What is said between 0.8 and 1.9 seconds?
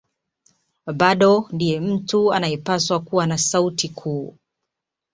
Bado ndiye